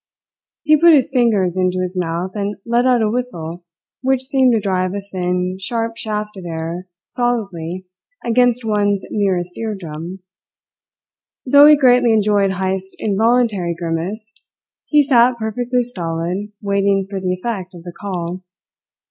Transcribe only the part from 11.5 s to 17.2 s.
he greatly enjoyed Heyst's involuntary grimace, he sat perfectly stolid waiting for